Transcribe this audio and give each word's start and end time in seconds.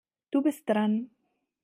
Du 0.31 0.41
bist 0.41 0.67
dran. 0.67 1.11